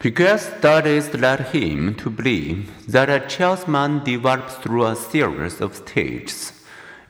[0.00, 5.76] Piaget's studies led him to believe that a child's mind develops through a series of
[5.76, 6.54] stages,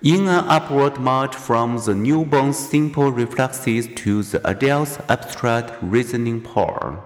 [0.03, 7.01] in an upward march from the newborn's simple reflexes to the adult's abstract reasoning power.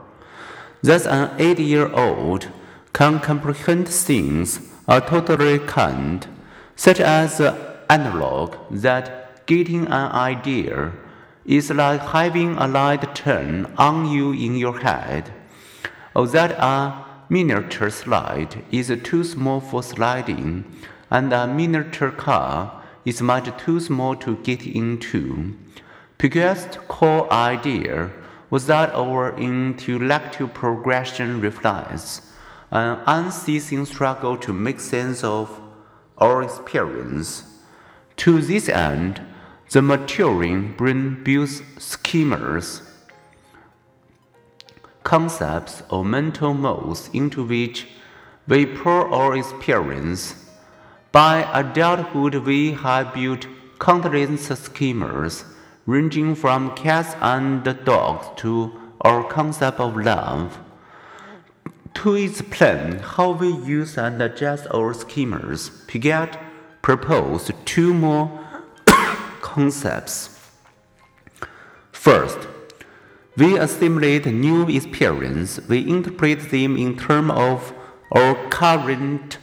[0.80, 2.48] Thus, an eight year old
[2.94, 6.26] can comprehend things a toddler can't,
[6.76, 7.54] such as the
[7.90, 10.92] analog that getting an idea
[11.44, 15.30] is like having a light turn on you in your head,
[16.14, 20.64] or that a miniature slide is too small for sliding,
[21.10, 25.54] and a miniature car is much too small to get into.
[26.18, 28.10] Piaget's core idea
[28.50, 32.22] was that our intellectual progression reflects
[32.70, 35.60] an unceasing struggle to make sense of
[36.18, 37.44] our experience.
[38.16, 39.20] To this end,
[39.70, 42.82] the maturing brain builds schemas,
[45.04, 47.86] concepts, or mental molds into which
[48.48, 50.34] we pour our experience.
[51.12, 53.46] By adulthood, we have built
[53.78, 55.44] countless schemas,
[55.86, 60.58] ranging from cats and dogs to our concept of love.
[61.94, 66.38] To explain how we use and adjust our schemas, Piaget
[66.82, 68.28] proposed two more
[69.40, 70.30] concepts.
[71.92, 72.48] First,
[73.36, 77.74] we assimilate new experience, we interpret them in terms of
[78.12, 79.38] our current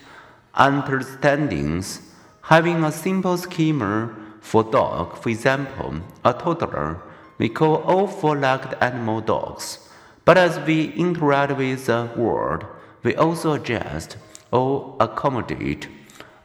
[0.53, 2.01] understandings.
[2.43, 7.01] Having a simple schema for dog, for example, a toddler,
[7.37, 9.89] we call all four-legged animal dogs.
[10.23, 12.65] But as we interact with the world,
[13.03, 14.17] we also adjust
[14.51, 15.87] or accommodate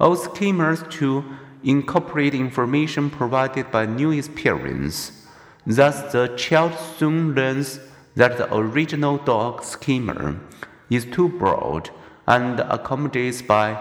[0.00, 1.24] our schemas to
[1.62, 5.25] incorporate information provided by new experience.
[5.66, 7.80] Thus, the child soon learns
[8.14, 10.38] that the original dog schema
[10.88, 11.90] is too broad
[12.26, 13.76] and accommodates by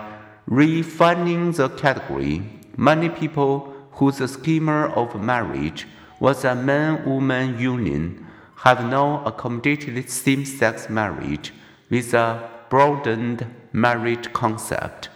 [0.47, 2.41] refining the category.
[2.75, 5.87] Many people whose schema of marriage
[6.19, 8.25] was a man woman union
[8.57, 11.53] have now accommodated same sex marriage
[11.89, 15.09] with a broadened marriage concept.